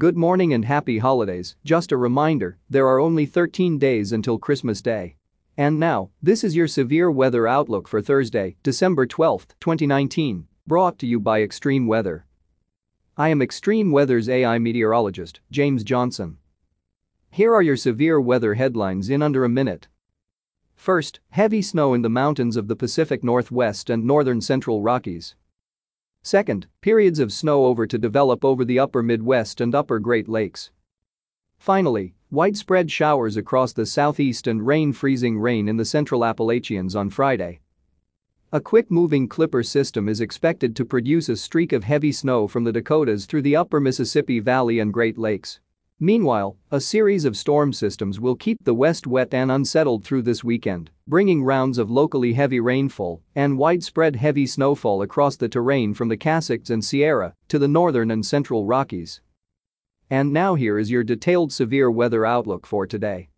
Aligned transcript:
Good 0.00 0.16
morning 0.16 0.54
and 0.54 0.64
happy 0.64 0.96
holidays, 0.96 1.56
just 1.62 1.92
a 1.92 1.96
reminder, 1.98 2.56
there 2.70 2.86
are 2.86 2.98
only 2.98 3.26
13 3.26 3.78
days 3.78 4.12
until 4.12 4.38
Christmas 4.38 4.80
Day. 4.80 5.16
And 5.58 5.78
now, 5.78 6.08
this 6.22 6.42
is 6.42 6.56
your 6.56 6.68
severe 6.68 7.10
weather 7.10 7.46
outlook 7.46 7.86
for 7.86 8.00
Thursday, 8.00 8.56
December 8.62 9.04
12, 9.04 9.48
2019, 9.60 10.46
brought 10.66 10.98
to 11.00 11.06
you 11.06 11.20
by 11.20 11.42
Extreme 11.42 11.86
Weather. 11.86 12.24
I 13.18 13.28
am 13.28 13.42
Extreme 13.42 13.92
Weather's 13.92 14.26
AI 14.26 14.58
meteorologist, 14.58 15.40
James 15.50 15.84
Johnson. 15.84 16.38
Here 17.30 17.52
are 17.52 17.60
your 17.60 17.76
severe 17.76 18.18
weather 18.18 18.54
headlines 18.54 19.10
in 19.10 19.20
under 19.20 19.44
a 19.44 19.50
minute. 19.50 19.88
First, 20.74 21.20
heavy 21.28 21.60
snow 21.60 21.92
in 21.92 22.00
the 22.00 22.08
mountains 22.08 22.56
of 22.56 22.68
the 22.68 22.74
Pacific 22.74 23.22
Northwest 23.22 23.90
and 23.90 24.06
northern 24.06 24.40
central 24.40 24.80
Rockies. 24.80 25.34
Second, 26.22 26.66
periods 26.82 27.18
of 27.18 27.32
snow 27.32 27.64
over 27.64 27.86
to 27.86 27.96
develop 27.96 28.44
over 28.44 28.62
the 28.64 28.78
upper 28.78 29.02
Midwest 29.02 29.60
and 29.60 29.74
upper 29.74 29.98
Great 29.98 30.28
Lakes. 30.28 30.70
Finally, 31.58 32.14
widespread 32.30 32.90
showers 32.90 33.38
across 33.38 33.72
the 33.72 33.86
southeast 33.86 34.46
and 34.46 34.66
rain 34.66 34.92
freezing 34.92 35.38
rain 35.38 35.66
in 35.66 35.78
the 35.78 35.84
central 35.84 36.24
Appalachians 36.24 36.94
on 36.94 37.08
Friday. 37.08 37.60
A 38.52 38.60
quick-moving 38.60 39.28
clipper 39.28 39.62
system 39.62 40.08
is 40.08 40.20
expected 40.20 40.76
to 40.76 40.84
produce 40.84 41.28
a 41.28 41.36
streak 41.36 41.72
of 41.72 41.84
heavy 41.84 42.12
snow 42.12 42.46
from 42.46 42.64
the 42.64 42.72
Dakotas 42.72 43.24
through 43.24 43.42
the 43.42 43.56
upper 43.56 43.80
Mississippi 43.80 44.40
Valley 44.40 44.78
and 44.78 44.92
Great 44.92 45.16
Lakes. 45.16 45.60
Meanwhile, 46.02 46.56
a 46.70 46.80
series 46.80 47.26
of 47.26 47.36
storm 47.36 47.74
systems 47.74 48.18
will 48.18 48.34
keep 48.34 48.64
the 48.64 48.72
West 48.72 49.06
wet 49.06 49.34
and 49.34 49.52
unsettled 49.52 50.02
through 50.02 50.22
this 50.22 50.42
weekend, 50.42 50.90
bringing 51.06 51.44
rounds 51.44 51.76
of 51.76 51.90
locally 51.90 52.32
heavy 52.32 52.58
rainfall 52.58 53.20
and 53.34 53.58
widespread 53.58 54.16
heavy 54.16 54.46
snowfall 54.46 55.02
across 55.02 55.36
the 55.36 55.48
terrain 55.48 55.92
from 55.92 56.08
the 56.08 56.16
Cascades 56.16 56.70
and 56.70 56.82
Sierra 56.82 57.34
to 57.48 57.58
the 57.58 57.68
northern 57.68 58.10
and 58.10 58.24
central 58.24 58.64
Rockies. 58.64 59.20
And 60.08 60.32
now 60.32 60.54
here 60.54 60.78
is 60.78 60.90
your 60.90 61.04
detailed 61.04 61.52
severe 61.52 61.90
weather 61.90 62.24
outlook 62.24 62.66
for 62.66 62.86
today. 62.86 63.28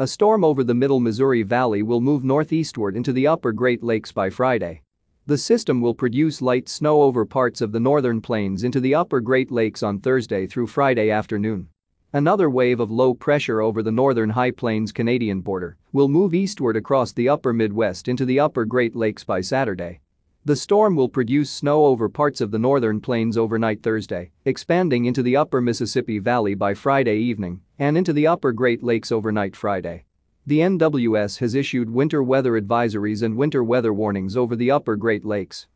A 0.00 0.08
storm 0.08 0.42
over 0.42 0.64
the 0.64 0.74
middle 0.74 0.98
Missouri 0.98 1.44
Valley 1.44 1.84
will 1.84 2.00
move 2.00 2.24
northeastward 2.24 2.96
into 2.96 3.12
the 3.12 3.28
upper 3.28 3.52
Great 3.52 3.84
Lakes 3.84 4.10
by 4.10 4.30
Friday. 4.30 4.82
The 5.28 5.36
system 5.36 5.82
will 5.82 5.92
produce 5.92 6.40
light 6.40 6.70
snow 6.70 7.02
over 7.02 7.26
parts 7.26 7.60
of 7.60 7.70
the 7.70 7.80
northern 7.80 8.22
plains 8.22 8.64
into 8.64 8.80
the 8.80 8.94
upper 8.94 9.20
Great 9.20 9.50
Lakes 9.50 9.82
on 9.82 10.00
Thursday 10.00 10.46
through 10.46 10.68
Friday 10.68 11.10
afternoon. 11.10 11.68
Another 12.18 12.50
wave 12.50 12.80
of 12.80 12.90
low 12.90 13.14
pressure 13.14 13.60
over 13.60 13.80
the 13.80 13.92
northern 13.92 14.30
High 14.30 14.50
Plains 14.50 14.90
Canadian 14.90 15.40
border 15.40 15.76
will 15.92 16.08
move 16.08 16.34
eastward 16.34 16.74
across 16.74 17.12
the 17.12 17.28
upper 17.28 17.52
Midwest 17.52 18.08
into 18.08 18.24
the 18.24 18.40
upper 18.40 18.64
Great 18.64 18.96
Lakes 18.96 19.22
by 19.22 19.40
Saturday. 19.40 20.00
The 20.44 20.56
storm 20.56 20.96
will 20.96 21.08
produce 21.08 21.48
snow 21.48 21.84
over 21.84 22.08
parts 22.08 22.40
of 22.40 22.50
the 22.50 22.58
northern 22.58 23.00
plains 23.00 23.38
overnight 23.38 23.84
Thursday, 23.84 24.32
expanding 24.44 25.04
into 25.04 25.22
the 25.22 25.36
upper 25.36 25.60
Mississippi 25.60 26.18
Valley 26.18 26.56
by 26.56 26.74
Friday 26.74 27.18
evening 27.18 27.60
and 27.78 27.96
into 27.96 28.12
the 28.12 28.26
upper 28.26 28.50
Great 28.50 28.82
Lakes 28.82 29.12
overnight 29.12 29.54
Friday. 29.54 30.04
The 30.44 30.58
NWS 30.58 31.38
has 31.38 31.54
issued 31.54 31.88
winter 31.88 32.20
weather 32.20 32.60
advisories 32.60 33.22
and 33.22 33.36
winter 33.36 33.62
weather 33.62 33.94
warnings 33.94 34.36
over 34.36 34.56
the 34.56 34.72
upper 34.72 34.96
Great 34.96 35.24
Lakes. 35.24 35.68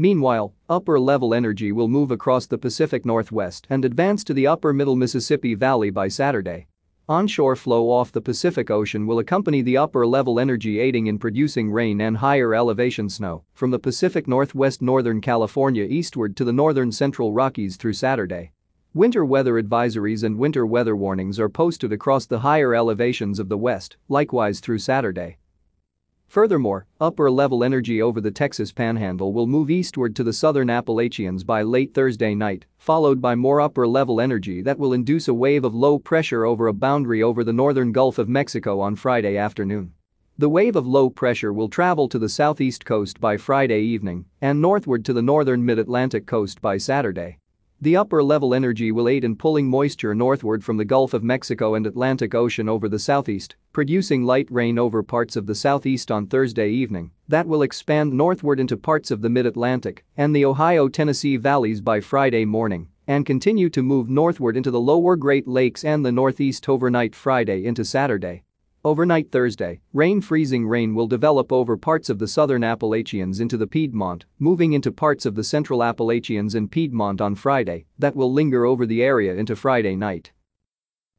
Meanwhile, 0.00 0.54
upper-level 0.68 1.34
energy 1.34 1.72
will 1.72 1.88
move 1.88 2.12
across 2.12 2.46
the 2.46 2.56
Pacific 2.56 3.04
Northwest 3.04 3.66
and 3.68 3.84
advance 3.84 4.22
to 4.24 4.32
the 4.32 4.46
upper 4.46 4.72
middle 4.72 4.94
Mississippi 4.94 5.56
Valley 5.56 5.90
by 5.90 6.06
Saturday. 6.06 6.68
Onshore 7.08 7.56
flow 7.56 7.90
off 7.90 8.12
the 8.12 8.20
Pacific 8.20 8.70
Ocean 8.70 9.08
will 9.08 9.18
accompany 9.18 9.60
the 9.60 9.76
upper-level 9.76 10.38
energy 10.38 10.78
aiding 10.78 11.08
in 11.08 11.18
producing 11.18 11.72
rain 11.72 12.00
and 12.00 12.18
higher 12.18 12.54
elevation 12.54 13.08
snow 13.08 13.42
from 13.54 13.72
the 13.72 13.78
Pacific 13.80 14.28
Northwest 14.28 14.80
northern 14.80 15.20
California 15.20 15.82
eastward 15.82 16.36
to 16.36 16.44
the 16.44 16.52
northern 16.52 16.92
central 16.92 17.32
Rockies 17.32 17.76
through 17.76 17.94
Saturday. 17.94 18.52
Winter 18.94 19.24
weather 19.24 19.60
advisories 19.60 20.22
and 20.22 20.38
winter 20.38 20.64
weather 20.64 20.94
warnings 20.94 21.40
are 21.40 21.48
posted 21.48 21.92
across 21.92 22.24
the 22.24 22.38
higher 22.38 22.72
elevations 22.72 23.40
of 23.40 23.48
the 23.48 23.58
west, 23.58 23.96
likewise 24.08 24.60
through 24.60 24.78
Saturday. 24.78 25.38
Furthermore, 26.28 26.84
upper-level 27.00 27.64
energy 27.64 28.02
over 28.02 28.20
the 28.20 28.30
Texas 28.30 28.70
Panhandle 28.70 29.32
will 29.32 29.46
move 29.46 29.70
eastward 29.70 30.14
to 30.14 30.22
the 30.22 30.32
southern 30.32 30.68
Appalachians 30.68 31.42
by 31.42 31.62
late 31.62 31.94
Thursday 31.94 32.34
night, 32.34 32.66
followed 32.76 33.22
by 33.22 33.34
more 33.34 33.62
upper-level 33.62 34.20
energy 34.20 34.60
that 34.60 34.78
will 34.78 34.92
induce 34.92 35.28
a 35.28 35.32
wave 35.32 35.64
of 35.64 35.74
low 35.74 35.98
pressure 35.98 36.44
over 36.44 36.66
a 36.66 36.74
boundary 36.74 37.22
over 37.22 37.42
the 37.42 37.52
northern 37.54 37.92
Gulf 37.92 38.18
of 38.18 38.28
Mexico 38.28 38.78
on 38.78 38.94
Friday 38.94 39.38
afternoon. 39.38 39.94
The 40.36 40.50
wave 40.50 40.76
of 40.76 40.86
low 40.86 41.08
pressure 41.08 41.52
will 41.52 41.70
travel 41.70 42.10
to 42.10 42.18
the 42.18 42.28
southeast 42.28 42.84
coast 42.84 43.18
by 43.20 43.38
Friday 43.38 43.80
evening 43.80 44.26
and 44.42 44.60
northward 44.60 45.06
to 45.06 45.14
the 45.14 45.22
northern 45.22 45.64
mid-Atlantic 45.64 46.26
coast 46.26 46.60
by 46.60 46.76
Saturday. 46.76 47.38
The 47.80 47.96
upper-level 47.96 48.54
energy 48.54 48.92
will 48.92 49.08
aid 49.08 49.24
in 49.24 49.36
pulling 49.36 49.68
moisture 49.68 50.14
northward 50.14 50.62
from 50.62 50.76
the 50.76 50.84
Gulf 50.84 51.14
of 51.14 51.22
Mexico 51.22 51.74
and 51.74 51.86
Atlantic 51.86 52.34
Ocean 52.34 52.68
over 52.68 52.88
the 52.88 52.98
southeast, 52.98 53.56
producing 53.78 54.24
light 54.24 54.50
rain 54.50 54.76
over 54.76 55.04
parts 55.04 55.36
of 55.36 55.46
the 55.46 55.54
southeast 55.54 56.10
on 56.10 56.26
Thursday 56.26 56.68
evening 56.68 57.12
that 57.28 57.46
will 57.46 57.62
expand 57.62 58.12
northward 58.12 58.58
into 58.58 58.76
parts 58.76 59.12
of 59.12 59.22
the 59.22 59.30
mid-Atlantic 59.30 60.04
and 60.16 60.34
the 60.34 60.44
Ohio-Tennessee 60.44 61.36
valleys 61.36 61.80
by 61.80 62.00
Friday 62.00 62.44
morning 62.44 62.88
and 63.06 63.24
continue 63.24 63.70
to 63.70 63.80
move 63.80 64.10
northward 64.10 64.56
into 64.56 64.72
the 64.72 64.80
lower 64.80 65.14
Great 65.14 65.46
Lakes 65.46 65.84
and 65.84 66.04
the 66.04 66.10
northeast 66.10 66.68
overnight 66.68 67.14
Friday 67.14 67.64
into 67.64 67.84
Saturday. 67.84 68.42
Overnight 68.84 69.30
Thursday, 69.30 69.78
rain 69.92 70.20
freezing 70.20 70.66
rain 70.66 70.92
will 70.96 71.06
develop 71.06 71.52
over 71.52 71.76
parts 71.76 72.10
of 72.10 72.18
the 72.18 72.26
southern 72.26 72.64
Appalachians 72.64 73.38
into 73.38 73.56
the 73.56 73.68
Piedmont, 73.68 74.24
moving 74.40 74.72
into 74.72 74.90
parts 74.90 75.24
of 75.24 75.36
the 75.36 75.44
central 75.44 75.84
Appalachians 75.84 76.56
and 76.56 76.68
Piedmont 76.68 77.20
on 77.20 77.36
Friday 77.36 77.84
that 77.96 78.16
will 78.16 78.32
linger 78.32 78.66
over 78.66 78.86
the 78.86 79.04
area 79.04 79.36
into 79.36 79.54
Friday 79.54 79.94
night. 79.94 80.32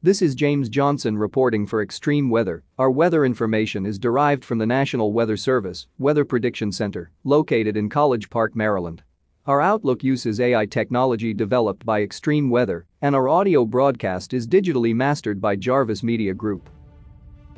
This 0.00 0.22
is 0.22 0.36
James 0.36 0.68
Johnson 0.68 1.18
reporting 1.18 1.66
for 1.66 1.82
Extreme 1.82 2.30
Weather. 2.30 2.62
Our 2.78 2.88
weather 2.88 3.24
information 3.24 3.84
is 3.84 3.98
derived 3.98 4.44
from 4.44 4.58
the 4.58 4.66
National 4.66 5.12
Weather 5.12 5.36
Service 5.36 5.88
Weather 5.98 6.24
Prediction 6.24 6.70
Center, 6.70 7.10
located 7.24 7.76
in 7.76 7.88
College 7.88 8.30
Park, 8.30 8.54
Maryland. 8.54 9.02
Our 9.46 9.60
Outlook 9.60 10.04
uses 10.04 10.38
AI 10.38 10.66
technology 10.66 11.34
developed 11.34 11.84
by 11.84 12.02
Extreme 12.02 12.48
Weather, 12.48 12.86
and 13.02 13.16
our 13.16 13.28
audio 13.28 13.64
broadcast 13.64 14.32
is 14.34 14.46
digitally 14.46 14.94
mastered 14.94 15.40
by 15.40 15.56
Jarvis 15.56 16.04
Media 16.04 16.32
Group. 16.32 16.70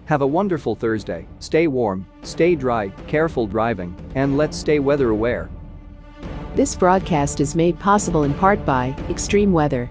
Have 0.07 0.23
a 0.23 0.27
wonderful 0.27 0.75
Thursday, 0.75 1.29
stay 1.41 1.67
warm, 1.67 2.07
stay 2.23 2.55
dry, 2.55 2.89
careful 3.07 3.47
driving, 3.47 3.95
and 4.15 4.39
let's 4.39 4.57
stay 4.57 4.79
weather 4.79 5.11
aware. 5.11 5.51
This 6.55 6.75
broadcast 6.75 7.41
is 7.41 7.55
made 7.55 7.79
possible 7.79 8.23
in 8.23 8.33
part 8.33 8.65
by 8.65 8.97
Extreme 9.11 9.53
Weather. 9.53 9.91